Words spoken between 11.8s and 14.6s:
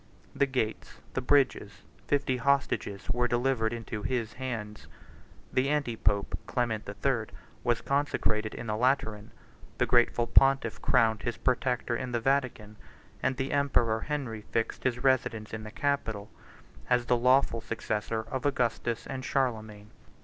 in the Vatican; and the emperor Henry